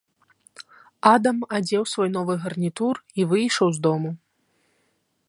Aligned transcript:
Адам 1.13 1.37
адзеў 1.59 1.83
свой 1.93 2.09
новы 2.15 2.33
гарнітур 2.45 2.95
і 3.21 3.29
выйшаў 3.35 3.67
з 3.77 3.85
дому. 3.89 4.11